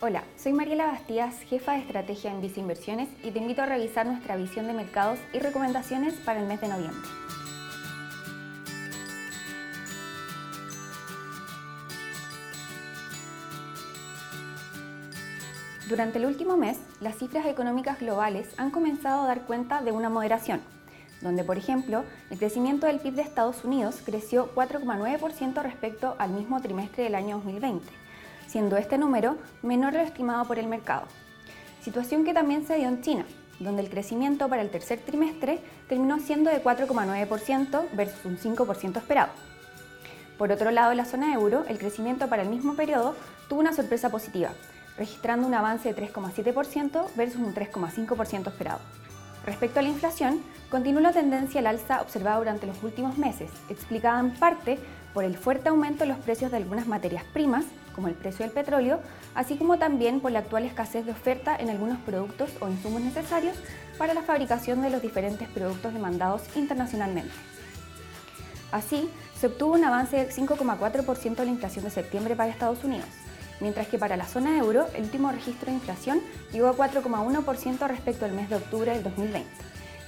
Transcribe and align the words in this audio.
Hola, 0.00 0.22
soy 0.36 0.52
Mariela 0.52 0.86
Bastías, 0.86 1.40
jefa 1.40 1.72
de 1.72 1.80
estrategia 1.80 2.30
en 2.30 2.40
Visa 2.40 2.60
Inversiones 2.60 3.08
y 3.24 3.32
te 3.32 3.40
invito 3.40 3.62
a 3.62 3.66
revisar 3.66 4.06
nuestra 4.06 4.36
visión 4.36 4.68
de 4.68 4.72
mercados 4.72 5.18
y 5.32 5.40
recomendaciones 5.40 6.14
para 6.14 6.38
el 6.38 6.46
mes 6.46 6.60
de 6.60 6.68
noviembre. 6.68 7.08
Durante 15.88 16.18
el 16.18 16.26
último 16.26 16.56
mes, 16.56 16.78
las 17.00 17.16
cifras 17.16 17.46
económicas 17.46 17.98
globales 17.98 18.46
han 18.56 18.70
comenzado 18.70 19.24
a 19.24 19.26
dar 19.26 19.46
cuenta 19.46 19.82
de 19.82 19.90
una 19.90 20.08
moderación, 20.08 20.60
donde, 21.22 21.42
por 21.42 21.58
ejemplo, 21.58 22.04
el 22.30 22.38
crecimiento 22.38 22.86
del 22.86 23.00
PIB 23.00 23.14
de 23.14 23.22
Estados 23.22 23.64
Unidos 23.64 24.00
creció 24.04 24.54
4,9% 24.54 25.60
respecto 25.60 26.14
al 26.20 26.30
mismo 26.30 26.62
trimestre 26.62 27.02
del 27.02 27.16
año 27.16 27.38
2020, 27.38 28.07
siendo 28.48 28.76
este 28.76 28.98
número 28.98 29.36
menor 29.62 29.92
lo 29.92 30.00
estimado 30.00 30.44
por 30.46 30.58
el 30.58 30.66
mercado. 30.66 31.06
Situación 31.82 32.24
que 32.24 32.34
también 32.34 32.66
se 32.66 32.76
dio 32.76 32.88
en 32.88 33.00
China, 33.02 33.24
donde 33.60 33.82
el 33.82 33.90
crecimiento 33.90 34.48
para 34.48 34.62
el 34.62 34.70
tercer 34.70 34.98
trimestre 35.00 35.60
terminó 35.88 36.18
siendo 36.18 36.50
de 36.50 36.62
4,9% 36.62 37.86
versus 37.92 38.24
un 38.24 38.38
5% 38.38 38.96
esperado. 38.96 39.30
Por 40.36 40.52
otro 40.52 40.70
lado, 40.70 40.92
en 40.92 40.96
la 40.96 41.04
zona 41.04 41.34
euro, 41.34 41.64
el 41.68 41.78
crecimiento 41.78 42.28
para 42.28 42.42
el 42.42 42.48
mismo 42.48 42.74
periodo 42.74 43.14
tuvo 43.48 43.60
una 43.60 43.72
sorpresa 43.72 44.10
positiva, 44.10 44.50
registrando 44.96 45.46
un 45.46 45.54
avance 45.54 45.92
de 45.92 46.10
3,7% 46.10 47.06
versus 47.16 47.40
un 47.40 47.54
3,5% 47.54 48.48
esperado. 48.48 48.80
Respecto 49.44 49.80
a 49.80 49.82
la 49.82 49.88
inflación, 49.88 50.42
continuó 50.70 51.00
la 51.00 51.12
tendencia 51.12 51.60
al 51.60 51.66
alza 51.66 52.02
observada 52.02 52.38
durante 52.38 52.66
los 52.66 52.82
últimos 52.82 53.18
meses, 53.18 53.50
explicada 53.68 54.20
en 54.20 54.32
parte 54.32 54.78
por 55.14 55.24
el 55.24 55.36
fuerte 55.36 55.70
aumento 55.70 56.04
en 56.04 56.10
los 56.10 56.18
precios 56.18 56.50
de 56.50 56.58
algunas 56.58 56.86
materias 56.86 57.24
primas, 57.32 57.64
como 57.98 58.06
el 58.06 58.14
precio 58.14 58.44
del 58.44 58.54
petróleo, 58.54 59.00
así 59.34 59.56
como 59.56 59.76
también 59.76 60.20
por 60.20 60.30
la 60.30 60.38
actual 60.38 60.64
escasez 60.64 61.04
de 61.04 61.10
oferta 61.10 61.56
en 61.56 61.68
algunos 61.68 61.98
productos 61.98 62.48
o 62.60 62.68
insumos 62.68 63.00
necesarios 63.00 63.56
para 63.98 64.14
la 64.14 64.22
fabricación 64.22 64.82
de 64.82 64.90
los 64.90 65.02
diferentes 65.02 65.48
productos 65.48 65.92
demandados 65.92 66.42
internacionalmente. 66.54 67.32
Así, 68.70 69.10
se 69.36 69.48
obtuvo 69.48 69.74
un 69.74 69.82
avance 69.82 70.16
del 70.16 70.30
5,4% 70.30 71.34
de 71.34 71.44
la 71.44 71.50
inflación 71.50 71.84
de 71.86 71.90
septiembre 71.90 72.36
para 72.36 72.52
Estados 72.52 72.84
Unidos, 72.84 73.08
mientras 73.58 73.88
que 73.88 73.98
para 73.98 74.16
la 74.16 74.26
zona 74.26 74.56
euro 74.58 74.86
el 74.94 75.02
último 75.02 75.32
registro 75.32 75.66
de 75.66 75.78
inflación 75.78 76.20
llegó 76.52 76.68
a 76.68 76.76
4,1% 76.76 77.88
respecto 77.88 78.26
al 78.26 78.32
mes 78.32 78.48
de 78.48 78.56
octubre 78.56 78.92
del 78.92 79.02
2020, 79.02 79.44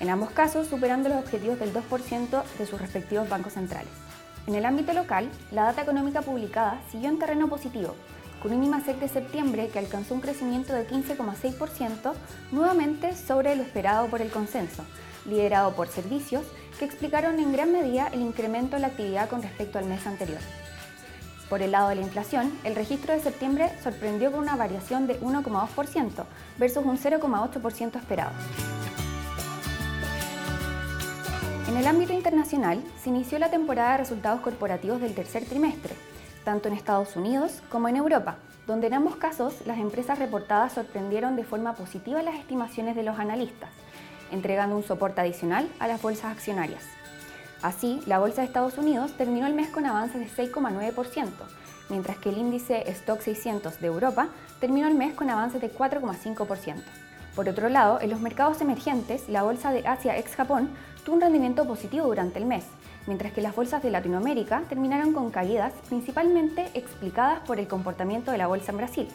en 0.00 0.10
ambos 0.10 0.30
casos 0.30 0.66
superando 0.66 1.08
los 1.08 1.18
objetivos 1.18 1.60
del 1.60 1.72
2% 1.72 2.42
de 2.58 2.66
sus 2.66 2.80
respectivos 2.80 3.28
bancos 3.28 3.52
centrales. 3.52 4.05
En 4.46 4.54
el 4.54 4.64
ámbito 4.64 4.92
local, 4.92 5.28
la 5.50 5.64
data 5.64 5.82
económica 5.82 6.22
publicada 6.22 6.80
siguió 6.90 7.08
en 7.08 7.18
terreno 7.18 7.48
positivo, 7.48 7.96
con 8.40 8.52
un 8.52 8.62
IMASEC 8.62 9.00
de 9.00 9.08
septiembre 9.08 9.68
que 9.68 9.80
alcanzó 9.80 10.14
un 10.14 10.20
crecimiento 10.20 10.72
de 10.72 10.86
15,6%, 10.86 12.12
nuevamente 12.52 13.16
sobre 13.16 13.56
lo 13.56 13.64
esperado 13.64 14.06
por 14.06 14.22
el 14.22 14.30
consenso, 14.30 14.84
liderado 15.28 15.74
por 15.74 15.88
servicios 15.88 16.44
que 16.78 16.84
explicaron 16.84 17.40
en 17.40 17.52
gran 17.52 17.72
medida 17.72 18.06
el 18.12 18.20
incremento 18.20 18.76
de 18.76 18.82
la 18.82 18.88
actividad 18.88 19.28
con 19.28 19.42
respecto 19.42 19.80
al 19.80 19.86
mes 19.86 20.06
anterior. 20.06 20.40
Por 21.48 21.62
el 21.62 21.72
lado 21.72 21.88
de 21.88 21.96
la 21.96 22.02
inflación, 22.02 22.56
el 22.62 22.76
registro 22.76 23.14
de 23.14 23.20
septiembre 23.20 23.72
sorprendió 23.82 24.30
con 24.30 24.40
una 24.40 24.54
variación 24.54 25.08
de 25.08 25.20
1,2% 25.20 26.24
versus 26.58 26.84
un 26.84 26.98
0,8% 26.98 27.96
esperado. 27.96 28.32
En 31.68 31.76
el 31.76 31.88
ámbito 31.88 32.12
internacional, 32.12 32.80
se 33.02 33.08
inició 33.08 33.40
la 33.40 33.50
temporada 33.50 33.92
de 33.92 33.98
resultados 33.98 34.40
corporativos 34.40 35.00
del 35.00 35.16
tercer 35.16 35.44
trimestre, 35.44 35.94
tanto 36.44 36.68
en 36.68 36.74
Estados 36.74 37.16
Unidos 37.16 37.60
como 37.68 37.88
en 37.88 37.96
Europa, 37.96 38.36
donde 38.68 38.86
en 38.86 38.94
ambos 38.94 39.16
casos 39.16 39.66
las 39.66 39.78
empresas 39.78 40.20
reportadas 40.20 40.74
sorprendieron 40.74 41.34
de 41.34 41.42
forma 41.42 41.74
positiva 41.74 42.22
las 42.22 42.36
estimaciones 42.36 42.94
de 42.94 43.02
los 43.02 43.18
analistas, 43.18 43.70
entregando 44.30 44.76
un 44.76 44.84
soporte 44.84 45.20
adicional 45.20 45.68
a 45.80 45.88
las 45.88 46.00
bolsas 46.00 46.26
accionarias. 46.26 46.84
Así, 47.62 48.00
la 48.06 48.20
bolsa 48.20 48.42
de 48.42 48.46
Estados 48.46 48.78
Unidos 48.78 49.16
terminó 49.16 49.48
el 49.48 49.54
mes 49.54 49.68
con 49.68 49.86
avances 49.86 50.20
de 50.20 50.50
6,9%, 50.50 51.30
mientras 51.88 52.16
que 52.18 52.28
el 52.28 52.38
índice 52.38 52.88
Stock 52.90 53.20
600 53.20 53.80
de 53.80 53.86
Europa 53.88 54.28
terminó 54.60 54.86
el 54.86 54.94
mes 54.94 55.14
con 55.14 55.30
avances 55.30 55.60
de 55.60 55.72
4,5%. 55.72 56.76
Por 57.34 57.48
otro 57.48 57.68
lado, 57.68 58.00
en 58.00 58.10
los 58.10 58.20
mercados 58.20 58.60
emergentes, 58.60 59.28
la 59.28 59.42
bolsa 59.42 59.72
de 59.72 59.86
Asia 59.86 60.16
ex 60.16 60.36
Japón 60.36 60.70
un 61.12 61.20
rendimiento 61.20 61.66
positivo 61.66 62.06
durante 62.06 62.38
el 62.38 62.46
mes, 62.46 62.64
mientras 63.06 63.32
que 63.32 63.40
las 63.40 63.54
bolsas 63.54 63.82
de 63.82 63.90
Latinoamérica 63.90 64.62
terminaron 64.68 65.12
con 65.12 65.30
caídas 65.30 65.72
principalmente 65.88 66.68
explicadas 66.74 67.40
por 67.40 67.60
el 67.60 67.68
comportamiento 67.68 68.32
de 68.32 68.38
la 68.38 68.46
bolsa 68.46 68.72
en 68.72 68.78
Brasil, 68.78 69.08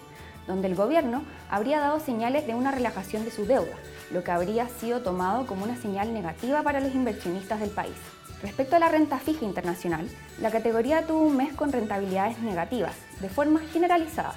donde 0.48 0.68
el 0.68 0.76
gobierno 0.76 1.24
habría 1.50 1.80
dado 1.80 2.00
señales 2.00 2.48
de 2.48 2.56
una 2.56 2.72
relajación 2.72 3.26
de 3.26 3.32
su 3.32 3.46
deuda, 3.46 3.76
lo 4.12 4.24
que 4.24 4.32
habría 4.32 4.68
sido 4.68 5.02
tomado 5.02 5.46
como 5.46 5.64
una 5.64 5.76
señal 5.76 6.14
negativa 6.14 6.64
para 6.64 6.80
los 6.80 6.94
inversionistas 6.96 7.60
del 7.60 7.70
país. 7.70 7.96
Respecto 8.42 8.76
a 8.76 8.80
la 8.80 8.90
renta 8.90 9.20
fija 9.20 9.46
internacional, 9.46 10.10
la 10.40 10.50
categoría 10.50 11.06
tuvo 11.06 11.22
un 11.22 11.38
mes 11.38 11.54
con 11.54 11.72
rentabilidades 11.72 12.40
negativas, 12.40 12.96
de 13.20 13.30
forma 13.30 13.60
generalizada, 13.72 14.34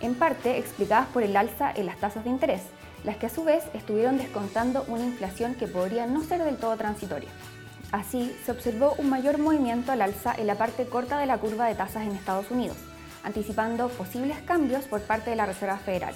en 0.00 0.14
parte 0.14 0.58
explicadas 0.58 1.08
por 1.08 1.22
el 1.22 1.36
alza 1.36 1.72
en 1.74 1.86
las 1.86 1.98
tasas 1.98 2.24
de 2.24 2.30
interés, 2.30 2.62
las 3.04 3.16
que 3.16 3.26
a 3.26 3.30
su 3.30 3.44
vez 3.44 3.64
estuvieron 3.74 4.18
descontando 4.18 4.84
una 4.88 5.04
inflación 5.04 5.54
que 5.54 5.66
podría 5.66 6.06
no 6.06 6.22
ser 6.22 6.44
del 6.44 6.56
todo 6.56 6.76
transitoria. 6.76 7.30
Así, 7.92 8.36
se 8.44 8.52
observó 8.52 8.94
un 8.98 9.10
mayor 9.10 9.38
movimiento 9.38 9.90
al 9.90 10.02
alza 10.02 10.34
en 10.36 10.46
la 10.46 10.54
parte 10.54 10.86
corta 10.86 11.18
de 11.18 11.26
la 11.26 11.38
curva 11.38 11.66
de 11.66 11.74
tasas 11.74 12.04
en 12.04 12.12
Estados 12.12 12.50
Unidos, 12.50 12.76
anticipando 13.24 13.88
posibles 13.88 14.38
cambios 14.42 14.84
por 14.84 15.00
parte 15.02 15.30
de 15.30 15.36
la 15.36 15.46
Reserva 15.46 15.76
Federal. 15.76 16.14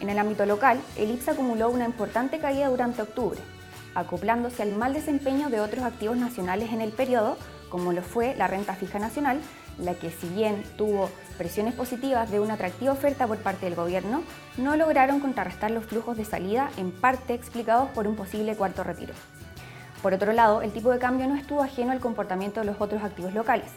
En 0.00 0.10
el 0.10 0.18
ámbito 0.18 0.44
local, 0.44 0.80
el 0.96 1.10
IPSA 1.12 1.32
acumuló 1.32 1.70
una 1.70 1.86
importante 1.86 2.38
caída 2.38 2.68
durante 2.68 3.02
octubre, 3.02 3.40
acoplándose 3.94 4.62
al 4.62 4.74
mal 4.74 4.92
desempeño 4.92 5.48
de 5.48 5.60
otros 5.60 5.84
activos 5.84 6.16
nacionales 6.16 6.72
en 6.72 6.80
el 6.80 6.92
periodo, 6.92 7.38
como 7.70 7.92
lo 7.92 8.02
fue 8.02 8.34
la 8.36 8.46
renta 8.46 8.74
fija 8.74 8.98
nacional, 8.98 9.40
la 9.78 9.94
que 9.94 10.10
si 10.10 10.28
bien 10.28 10.62
tuvo 10.76 11.10
presiones 11.36 11.74
positivas 11.74 12.30
de 12.30 12.40
una 12.40 12.54
atractiva 12.54 12.92
oferta 12.92 13.26
por 13.26 13.38
parte 13.38 13.66
del 13.66 13.74
gobierno, 13.74 14.22
no 14.56 14.76
lograron 14.76 15.20
contrarrestar 15.20 15.70
los 15.70 15.84
flujos 15.84 16.16
de 16.16 16.24
salida, 16.24 16.70
en 16.76 16.92
parte 16.92 17.34
explicados 17.34 17.90
por 17.90 18.06
un 18.06 18.16
posible 18.16 18.56
cuarto 18.56 18.84
retiro. 18.84 19.14
Por 20.02 20.12
otro 20.12 20.32
lado, 20.32 20.62
el 20.62 20.72
tipo 20.72 20.90
de 20.90 20.98
cambio 20.98 21.26
no 21.26 21.34
estuvo 21.34 21.62
ajeno 21.62 21.92
al 21.92 22.00
comportamiento 22.00 22.60
de 22.60 22.66
los 22.66 22.80
otros 22.80 23.02
activos 23.02 23.34
locales, 23.34 23.70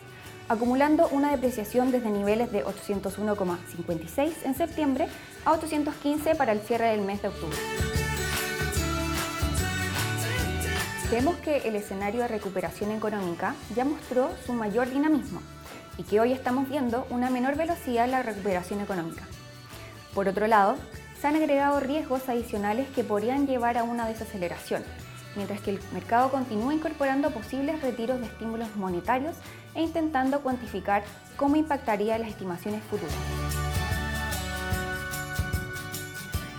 acumulando 0.49 1.07
una 1.09 1.31
depreciación 1.31 1.91
desde 1.91 2.09
niveles 2.09 2.51
de 2.51 2.65
801,56 2.65 4.33
en 4.43 4.55
septiembre 4.55 5.07
a 5.45 5.53
815 5.53 6.35
para 6.35 6.51
el 6.51 6.59
cierre 6.59 6.89
del 6.89 7.01
mes 7.01 7.21
de 7.21 7.29
octubre. 7.29 7.57
Vemos 11.09 11.37
que 11.37 11.59
el 11.59 11.77
escenario 11.77 12.21
de 12.21 12.27
recuperación 12.27 12.91
económica 12.91 13.55
ya 13.73 13.85
mostró 13.85 14.29
su 14.45 14.51
mayor 14.51 14.89
dinamismo 14.89 15.39
y 15.97 16.03
que 16.03 16.19
hoy 16.19 16.31
estamos 16.31 16.69
viendo 16.69 17.07
una 17.09 17.29
menor 17.29 17.55
velocidad 17.55 18.05
en 18.05 18.11
la 18.11 18.23
recuperación 18.23 18.81
económica. 18.81 19.23
Por 20.13 20.27
otro 20.27 20.47
lado, 20.47 20.77
se 21.19 21.27
han 21.27 21.35
agregado 21.35 21.79
riesgos 21.79 22.29
adicionales 22.29 22.87
que 22.89 23.03
podrían 23.03 23.47
llevar 23.47 23.77
a 23.77 23.83
una 23.83 24.07
desaceleración, 24.07 24.83
mientras 25.35 25.61
que 25.61 25.71
el 25.71 25.79
mercado 25.93 26.29
continúa 26.29 26.73
incorporando 26.73 27.31
posibles 27.31 27.81
retiros 27.81 28.19
de 28.19 28.27
estímulos 28.27 28.75
monetarios 28.75 29.35
e 29.73 29.81
intentando 29.81 30.41
cuantificar 30.41 31.03
cómo 31.35 31.55
impactaría 31.55 32.17
las 32.17 32.29
estimaciones 32.29 32.83
futuras. 32.83 33.15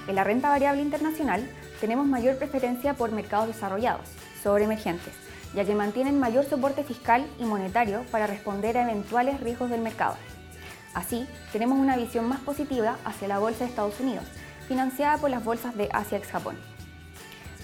En 0.08 0.14
la 0.14 0.24
renta 0.24 0.48
variable 0.48 0.82
internacional 0.82 1.48
tenemos 1.80 2.06
mayor 2.06 2.36
preferencia 2.38 2.94
por 2.94 3.12
mercados 3.12 3.48
desarrollados, 3.48 4.08
sobre 4.42 4.64
emergentes, 4.64 5.12
ya 5.54 5.64
que 5.64 5.74
mantienen 5.74 6.18
mayor 6.18 6.44
soporte 6.44 6.84
fiscal 6.84 7.26
y 7.38 7.44
monetario 7.44 8.04
para 8.10 8.26
responder 8.26 8.76
a 8.76 8.82
eventuales 8.82 9.40
riesgos 9.40 9.70
del 9.70 9.80
mercado. 9.80 10.16
Así, 10.94 11.26
tenemos 11.52 11.78
una 11.78 11.96
visión 11.96 12.28
más 12.28 12.40
positiva 12.40 12.98
hacia 13.04 13.28
la 13.28 13.38
bolsa 13.38 13.60
de 13.60 13.70
Estados 13.70 14.00
Unidos, 14.00 14.24
financiada 14.66 15.18
por 15.18 15.30
las 15.30 15.44
bolsas 15.44 15.76
de 15.76 15.88
Asia 15.92 16.18
ex 16.18 16.28
Japón. 16.28 16.56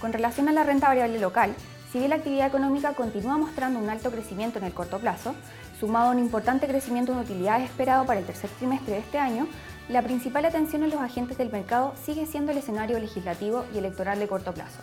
Con 0.01 0.13
relación 0.13 0.49
a 0.49 0.53
la 0.53 0.65
renta 0.65 0.89
variable 0.89 1.19
local, 1.19 1.55
si 1.91 1.99
bien 1.99 2.11
la 2.11 2.17
actividad 2.17 2.49
económica 2.49 2.95
continúa 2.95 3.39
mostrando 3.39 3.79
un 3.79 3.89
alto 3.89 4.11
crecimiento 4.11 4.59
en 4.59 4.65
el 4.65 4.75
corto 4.75 4.99
plazo, 4.99 5.35
sumado 5.79 6.09
a 6.09 6.11
un 6.11 6.19
importante 6.19 6.67
crecimiento 6.67 7.13
en 7.13 7.19
utilidades 7.19 7.71
esperado 7.71 8.05
para 8.05 8.21
el 8.21 8.27
tercer 8.27 8.51
trimestre 8.59 8.95
de 8.95 9.01
este 9.01 9.19
año, 9.19 9.47
la 9.89 10.03
principal 10.03 10.45
atención 10.45 10.83
en 10.83 10.91
los 10.91 11.01
agentes 11.01 11.39
del 11.39 11.53
mercado 11.53 11.95
sigue 12.05 12.27
siendo 12.27 12.53
el 12.53 12.59
escenario 12.59 12.99
legislativo 12.99 13.65
y 13.75 13.79
electoral 13.79 14.19
de 14.19 14.27
corto 14.27 14.53
plazo. 14.53 14.81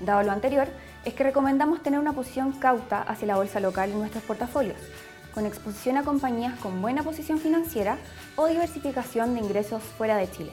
Dado 0.00 0.22
lo 0.22 0.32
anterior, 0.32 0.68
es 1.04 1.14
que 1.14 1.24
recomendamos 1.24 1.82
tener 1.82 2.00
una 2.00 2.12
posición 2.12 2.52
cauta 2.52 3.02
hacia 3.02 3.26
la 3.26 3.36
bolsa 3.36 3.60
local 3.60 3.90
en 3.90 3.98
nuestros 3.98 4.24
portafolios, 4.24 4.78
con 5.34 5.46
exposición 5.46 5.96
a 5.98 6.02
compañías 6.02 6.58
con 6.58 6.80
buena 6.80 7.02
posición 7.02 7.38
financiera 7.38 7.98
o 8.36 8.46
diversificación 8.46 9.34
de 9.34 9.40
ingresos 9.40 9.82
fuera 9.82 10.16
de 10.16 10.30
Chile. 10.30 10.52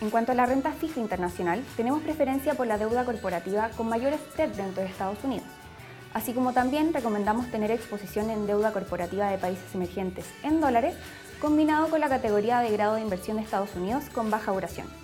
En 0.00 0.10
cuanto 0.10 0.32
a 0.32 0.34
la 0.34 0.46
renta 0.46 0.72
fija 0.72 1.00
internacional, 1.00 1.62
tenemos 1.76 2.02
preferencia 2.02 2.54
por 2.54 2.66
la 2.66 2.78
deuda 2.78 3.04
corporativa 3.04 3.70
con 3.76 3.88
mayor 3.88 4.14
spread 4.14 4.50
dentro 4.50 4.82
de 4.82 4.88
Estados 4.88 5.22
Unidos, 5.22 5.46
así 6.14 6.32
como 6.32 6.52
también 6.52 6.92
recomendamos 6.92 7.50
tener 7.50 7.70
exposición 7.70 8.30
en 8.30 8.46
deuda 8.46 8.72
corporativa 8.72 9.28
de 9.28 9.38
países 9.38 9.74
emergentes 9.74 10.26
en 10.42 10.60
dólares 10.60 10.94
combinado 11.40 11.88
con 11.88 12.00
la 12.00 12.08
categoría 12.08 12.60
de 12.60 12.70
grado 12.70 12.94
de 12.94 13.02
inversión 13.02 13.36
de 13.36 13.42
Estados 13.42 13.74
Unidos 13.74 14.04
con 14.12 14.30
baja 14.30 14.52
duración. 14.52 15.01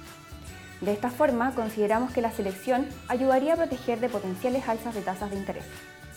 De 0.81 0.93
esta 0.93 1.11
forma, 1.11 1.55
consideramos 1.55 2.13
que 2.13 2.23
la 2.23 2.31
selección 2.31 2.87
ayudaría 3.09 3.55
a 3.55 3.57
proteger 3.57 3.99
de 4.01 4.09
potenciales 4.09 4.69
alzas 4.69 4.95
de 4.95 5.03
tasas 5.03 5.31
de 5.31 5.37
interés. 5.37 5.65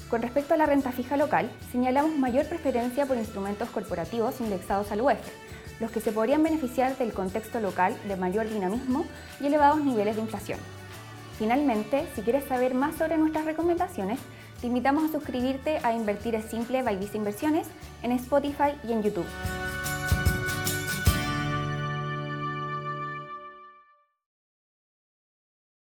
Con 0.09 0.21
respecto 0.21 0.53
a 0.53 0.57
la 0.57 0.65
renta 0.65 0.91
fija 0.91 1.17
local, 1.17 1.49
señalamos 1.71 2.17
mayor 2.17 2.45
preferencia 2.45 3.05
por 3.05 3.17
instrumentos 3.17 3.69
corporativos 3.69 4.39
indexados 4.41 4.91
al 4.91 5.01
UEF, 5.01 5.19
los 5.79 5.89
que 5.89 6.01
se 6.01 6.11
podrían 6.11 6.43
beneficiar 6.43 6.97
del 6.97 7.13
contexto 7.13 7.59
local 7.59 7.95
de 8.07 8.17
mayor 8.17 8.47
dinamismo 8.47 9.05
y 9.39 9.47
elevados 9.47 9.83
niveles 9.83 10.15
de 10.17 10.21
inflación. 10.21 10.59
Finalmente, 11.39 12.05
si 12.13 12.21
quieres 12.21 12.43
saber 12.43 12.75
más 12.75 12.95
sobre 12.95 13.17
nuestras 13.17 13.45
recomendaciones, 13.45 14.19
te 14.59 14.67
invitamos 14.67 15.09
a 15.09 15.11
suscribirte 15.11 15.79
a 15.81 15.93
Invertir 15.93 16.35
es 16.35 16.45
Simple 16.45 16.83
by 16.83 16.97
Visa 16.97 17.17
Inversiones 17.17 17.67
en 18.03 18.11
Spotify 18.11 18.75
y 18.87 18.91
en 18.91 19.01
YouTube. 19.01 19.25